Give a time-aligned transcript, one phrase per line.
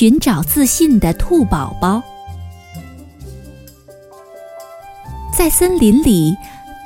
[0.00, 2.02] 寻找自信的兔宝宝。
[5.30, 6.34] 在森林里，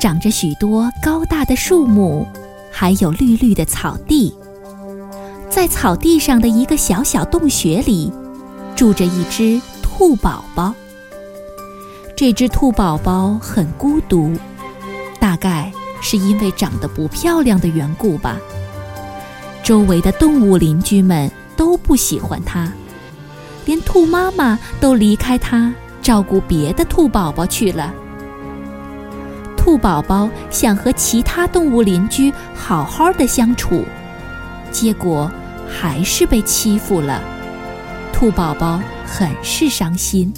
[0.00, 2.26] 长着许多高大的树木，
[2.72, 4.36] 还有绿绿的草地。
[5.48, 8.12] 在草地上的一个小小洞穴里，
[8.74, 10.74] 住着一只兔宝宝。
[12.16, 14.32] 这只兔宝宝很孤独，
[15.20, 18.40] 大概是因为长得不漂亮的缘故吧。
[19.62, 22.72] 周围的动物邻居们都不喜欢它，
[23.66, 25.72] 连兔妈妈都离开它，
[26.02, 27.92] 照顾别的兔宝宝去了。
[29.56, 33.84] 兔宝宝想和其他动物邻居好好的相处，
[34.70, 35.30] 结果。
[35.66, 37.20] 还是被欺负了，
[38.12, 40.32] 兔宝宝很是伤心。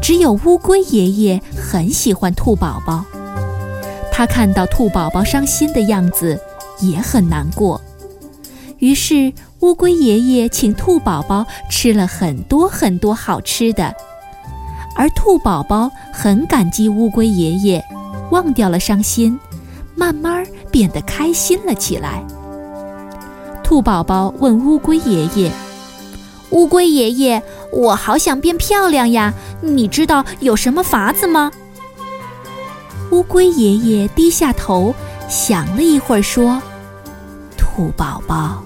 [0.00, 3.04] 只有乌龟爷爷很喜欢兔宝宝，
[4.12, 6.40] 他看到兔宝宝伤心的样子
[6.80, 7.78] 也很难过。
[8.78, 13.94] 于是乌龟爷爷请兔宝宝吃了很多很多好吃的，
[14.94, 17.84] 而兔宝宝很感激乌龟爷爷，
[18.30, 19.38] 忘掉了伤心，
[19.96, 22.24] 慢慢变得开心了起来。
[23.64, 25.52] 兔宝宝问乌龟爷爷
[26.50, 27.42] ：“乌龟爷爷，
[27.72, 31.50] 我好想变漂亮呀，你知道有什么法子吗？”
[33.10, 34.94] 乌龟爷爷低下头
[35.28, 36.62] 想了一会儿，说
[37.58, 38.62] ：“兔宝宝，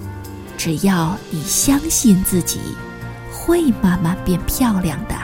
[0.64, 2.60] 只要你相信自己，
[3.32, 5.14] 会慢慢变漂亮的。”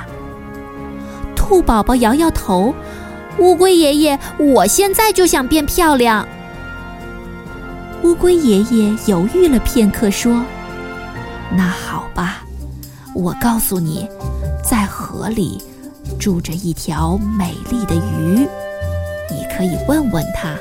[1.36, 2.74] 兔宝宝摇摇头
[3.38, 6.26] ：“乌龟爷爷，我现在就想变漂亮。”
[8.02, 10.44] 乌龟爷爷犹豫了片刻，说
[11.56, 12.42] ：“那好吧，
[13.14, 14.08] 我告诉你，
[14.68, 15.62] 在河里
[16.18, 18.44] 住着一条美丽的鱼，
[19.30, 20.56] 你可以问问他，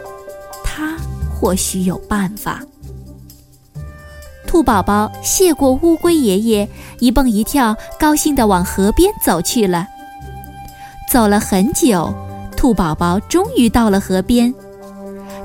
[0.63, 0.95] 他
[1.33, 2.61] 或许有办法。”
[4.47, 6.67] 兔宝宝谢过乌龟爷爷，
[6.99, 9.85] 一蹦一跳，高兴地往河边走去了。
[11.11, 12.11] 走了很久，
[12.55, 14.51] 兔宝宝终于到了河边。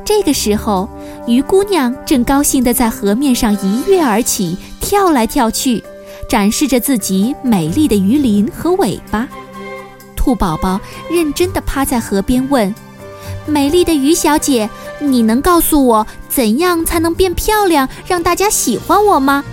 [0.05, 0.89] 这个时候，
[1.27, 5.83] 鱼姑娘正高兴地在河面上一跃而起，跳来跳去，
[6.29, 9.29] 展示着自己美丽的鱼鳞和尾巴。
[10.17, 10.81] 兔宝宝
[11.11, 12.73] 认真地趴在河边问
[13.47, 14.69] ：“美丽的鱼小姐，
[15.01, 19.45] 你能告诉我怎样才能变漂亮，让大家喜欢我吗？”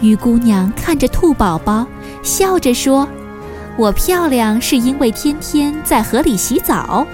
[0.00, 1.86] 鱼姑娘看着兔宝宝，
[2.22, 3.08] 笑着说
[3.78, 7.06] ：“我漂亮是因为天天在河里洗澡。”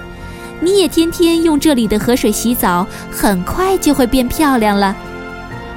[0.62, 4.94] 你也天天用这里的河水洗澡，很快就会变漂亮了。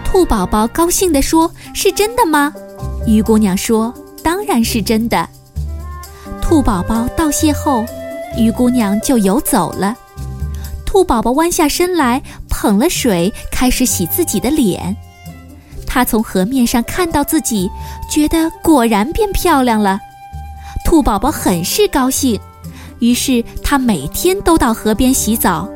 [0.03, 2.53] 兔宝宝高兴地说：“是真的吗？”
[3.07, 5.29] 鱼姑娘说：“当然是真的。”
[6.43, 7.85] 兔宝宝道谢后，
[8.37, 9.95] 鱼姑娘就游走了。
[10.85, 14.95] 兔宝宝弯下身来，捧了水，开始洗自己的脸。
[15.87, 17.69] 他从河面上看到自己，
[18.09, 19.99] 觉得果然变漂亮了。
[20.85, 22.39] 兔宝宝很是高兴。
[22.99, 25.67] 于是他每天都到河边洗澡，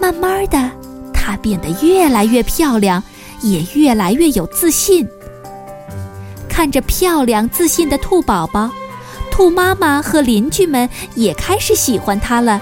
[0.00, 0.70] 慢慢的，
[1.14, 3.02] 她变得越来越漂亮，
[3.40, 5.08] 也越来越有自信。
[6.48, 8.68] 看着漂亮自信的兔宝宝，
[9.40, 12.60] 兔妈妈和邻居们也开始喜欢她了。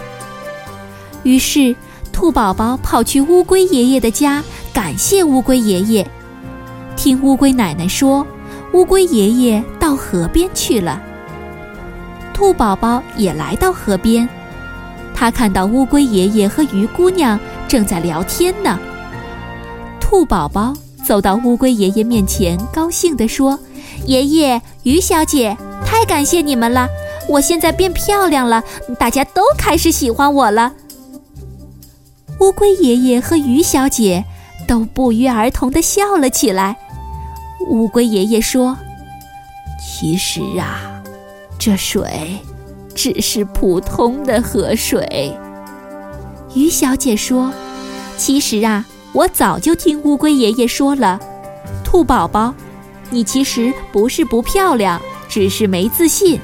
[1.24, 1.74] 于是，
[2.12, 6.08] 兔宝宝跑去乌龟爷爷的家，感谢乌龟爷爷。
[6.94, 8.24] 听乌龟奶奶说，
[8.74, 11.02] 乌龟爷爷到河边去了。
[12.32, 14.28] 兔宝宝也来到河边，
[15.12, 18.78] 他看到乌龟爷爷和鱼姑娘正在聊天呢。
[20.00, 20.72] 兔宝宝
[21.04, 23.58] 走到乌龟爷爷面前，高兴地说
[24.06, 25.56] ：“爷爷，鱼小姐，
[26.08, 26.88] 感谢你们了！
[27.28, 28.64] 我现在变漂亮了，
[28.98, 30.72] 大家都开始喜欢我了。”
[32.40, 34.24] 乌龟爷爷和鱼小姐
[34.66, 36.76] 都不约而同地笑了起来。
[37.68, 38.76] 乌龟爷爷说
[39.78, 40.94] ：“其实啊。”
[41.60, 42.38] 这水
[42.94, 45.36] 只是普通的河水，
[46.54, 47.52] 鱼小姐说
[48.16, 51.18] ：“其实啊，我早就听乌龟爷爷说了，
[51.84, 52.54] 兔宝宝，
[53.10, 56.40] 你其实不是不漂亮，只是没自信。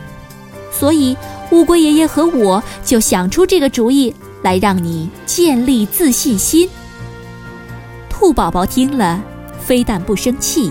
[0.70, 1.16] 所以
[1.50, 6.68] 乌龟爷爷和我就想出这个主意来，让你建立自信心。”
[8.10, 9.22] 兔宝宝听了，
[9.60, 10.70] 非但不生气。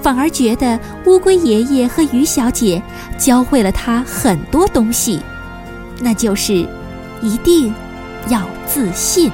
[0.00, 2.80] 反而觉得乌龟爷爷和鱼小姐
[3.18, 5.20] 教会了他很多东西，
[6.00, 6.54] 那就是
[7.20, 7.74] 一定
[8.28, 9.30] 要自信。